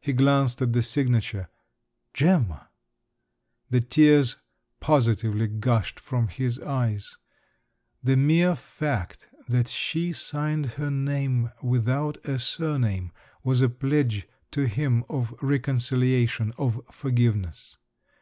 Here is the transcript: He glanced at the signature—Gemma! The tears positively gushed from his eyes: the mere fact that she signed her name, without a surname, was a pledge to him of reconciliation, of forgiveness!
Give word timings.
He 0.00 0.14
glanced 0.14 0.62
at 0.62 0.72
the 0.72 0.80
signature—Gemma! 0.80 2.70
The 3.68 3.82
tears 3.82 4.36
positively 4.80 5.46
gushed 5.46 6.00
from 6.00 6.28
his 6.28 6.58
eyes: 6.60 7.18
the 8.02 8.16
mere 8.16 8.56
fact 8.56 9.28
that 9.48 9.68
she 9.68 10.14
signed 10.14 10.66
her 10.80 10.90
name, 10.90 11.50
without 11.62 12.16
a 12.24 12.38
surname, 12.38 13.12
was 13.44 13.60
a 13.60 13.68
pledge 13.68 14.26
to 14.52 14.66
him 14.66 15.04
of 15.10 15.34
reconciliation, 15.42 16.54
of 16.56 16.80
forgiveness! 16.90 17.76